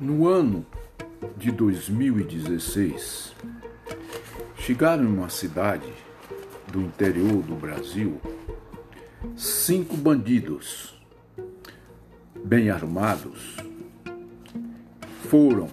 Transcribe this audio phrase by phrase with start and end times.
[0.00, 0.64] No ano
[1.36, 3.34] de 2016,
[4.56, 5.92] chegaram em uma cidade
[6.72, 8.18] do interior do Brasil
[9.36, 10.98] cinco bandidos
[12.42, 13.58] bem armados.
[15.28, 15.68] Foram,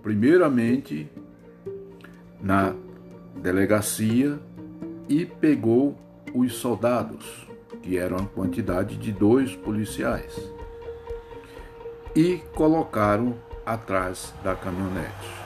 [0.00, 1.10] primeiramente,
[2.40, 2.72] na
[3.42, 4.38] delegacia
[5.08, 5.98] e pegou
[6.32, 7.48] os soldados,
[7.82, 10.59] que eram a quantidade de dois policiais
[12.14, 15.40] e colocaram atrás da caminhonete.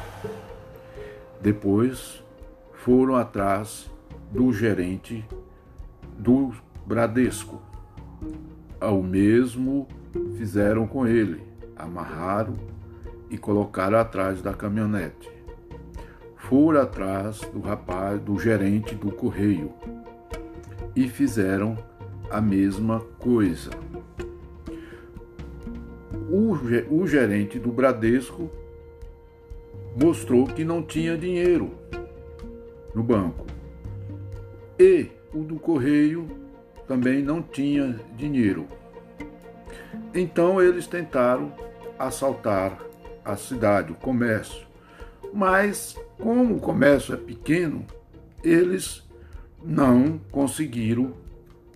[1.41, 2.23] Depois
[2.73, 3.91] foram atrás
[4.31, 5.25] do gerente
[6.19, 6.53] do
[6.87, 7.61] Bradesco.
[8.81, 9.87] Ao mesmo
[10.37, 11.43] fizeram com ele,
[11.77, 12.57] amarraram
[13.31, 15.31] e colocaram atrás da caminhonete.
[16.37, 19.73] Foram atrás do rapaz, do gerente do correio
[20.95, 21.77] e fizeram
[22.31, 23.71] a mesma coisa
[26.31, 26.53] o,
[26.91, 28.51] o gerente do Bradesco
[30.01, 31.71] mostrou que não tinha dinheiro
[32.95, 33.47] no banco.
[34.79, 36.27] E o do Correio
[36.87, 38.67] também não tinha dinheiro.
[40.15, 41.53] Então eles tentaram
[41.99, 42.79] assaltar
[43.25, 44.67] a cidade, o comércio.
[45.33, 47.85] Mas, como o comércio é pequeno,
[48.43, 49.03] eles
[49.65, 51.13] não conseguiram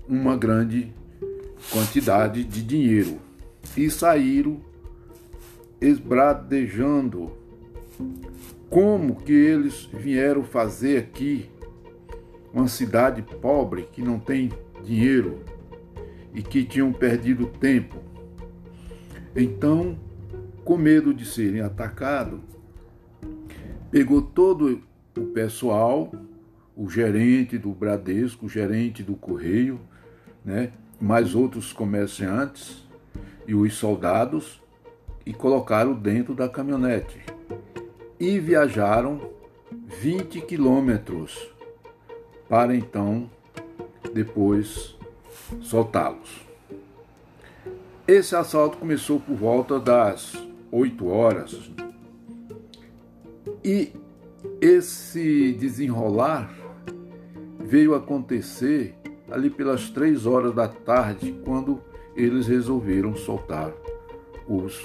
[0.06, 0.92] uma grande
[1.70, 3.27] quantidade de dinheiro
[3.76, 4.60] e saíram
[5.80, 7.32] esbradejando
[8.68, 11.48] como que eles vieram fazer aqui
[12.52, 14.50] uma cidade pobre que não tem
[14.84, 15.44] dinheiro
[16.34, 17.96] e que tinham perdido tempo.
[19.34, 19.98] Então,
[20.64, 22.40] com medo de serem atacados,
[23.90, 24.82] pegou todo
[25.16, 26.12] o pessoal,
[26.76, 29.80] o gerente do Bradesco, o gerente do Correio,
[30.44, 32.87] né, mais outros comerciantes,
[33.48, 34.60] e os soldados
[35.24, 37.18] e colocaram dentro da caminhonete
[38.20, 39.30] e viajaram
[39.86, 41.50] 20 quilômetros
[42.46, 43.30] para então
[44.12, 44.94] depois
[45.62, 46.46] soltá-los.
[48.06, 50.34] Esse assalto começou por volta das
[50.70, 51.70] 8 horas
[53.64, 53.92] e
[54.60, 56.54] esse desenrolar
[57.58, 58.94] veio acontecer
[59.30, 61.80] ali pelas três horas da tarde, quando
[62.16, 63.72] eles resolveram soltar
[64.46, 64.82] os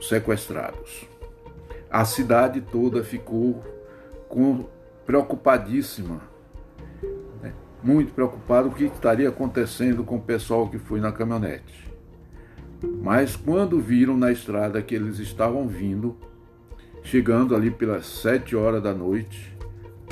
[0.00, 1.06] sequestrados.
[1.90, 3.62] A cidade toda ficou
[4.28, 4.66] com,
[5.04, 6.20] preocupadíssima,
[7.42, 7.52] né?
[7.82, 11.90] muito preocupado o que estaria acontecendo com o pessoal que foi na caminhonete.
[13.02, 16.16] Mas quando viram na estrada que eles estavam vindo,
[17.02, 19.56] chegando ali pelas sete horas da noite,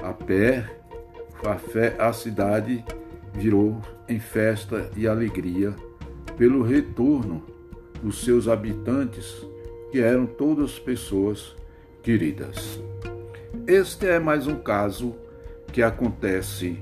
[0.03, 0.69] a pé,
[1.45, 2.85] a, fé, a cidade
[3.35, 5.75] virou em festa e alegria
[6.37, 7.43] pelo retorno
[8.03, 9.47] dos seus habitantes,
[9.91, 11.55] que eram todas pessoas
[12.03, 12.81] queridas.
[13.67, 15.15] Este é mais um caso
[15.73, 16.79] que acontece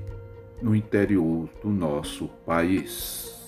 [0.61, 3.38] no interior do nosso país.